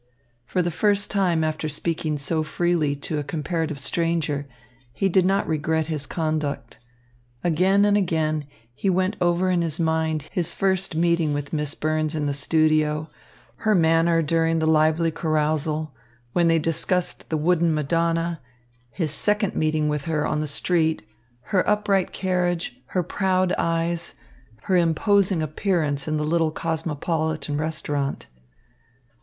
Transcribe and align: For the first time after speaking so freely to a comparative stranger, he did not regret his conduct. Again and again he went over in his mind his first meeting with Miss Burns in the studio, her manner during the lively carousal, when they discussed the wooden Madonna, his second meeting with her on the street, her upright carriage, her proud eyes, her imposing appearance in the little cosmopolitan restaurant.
For 0.45 0.63
the 0.63 0.71
first 0.71 1.11
time 1.11 1.43
after 1.43 1.69
speaking 1.69 2.17
so 2.17 2.41
freely 2.41 2.95
to 2.95 3.19
a 3.19 3.23
comparative 3.23 3.77
stranger, 3.77 4.47
he 4.93 5.09
did 5.09 5.27
not 5.27 5.47
regret 5.47 5.85
his 5.93 6.07
conduct. 6.07 6.79
Again 7.43 7.85
and 7.85 7.95
again 7.95 8.47
he 8.73 8.89
went 8.89 9.15
over 9.21 9.51
in 9.51 9.61
his 9.61 9.79
mind 9.79 10.23
his 10.31 10.53
first 10.53 10.95
meeting 10.95 11.35
with 11.35 11.53
Miss 11.53 11.75
Burns 11.75 12.15
in 12.15 12.25
the 12.25 12.33
studio, 12.33 13.11
her 13.57 13.75
manner 13.75 14.23
during 14.23 14.57
the 14.57 14.65
lively 14.65 15.11
carousal, 15.11 15.93
when 16.33 16.47
they 16.47 16.57
discussed 16.57 17.29
the 17.29 17.37
wooden 17.37 17.71
Madonna, 17.71 18.41
his 18.89 19.11
second 19.11 19.53
meeting 19.53 19.87
with 19.87 20.05
her 20.05 20.25
on 20.25 20.41
the 20.41 20.47
street, 20.47 21.03
her 21.41 21.61
upright 21.69 22.11
carriage, 22.11 22.75
her 22.87 23.03
proud 23.03 23.53
eyes, 23.55 24.15
her 24.63 24.75
imposing 24.75 25.43
appearance 25.43 26.07
in 26.07 26.17
the 26.17 26.25
little 26.25 26.49
cosmopolitan 26.49 27.55
restaurant. 27.55 28.25